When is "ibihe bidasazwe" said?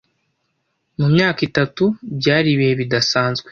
2.55-3.47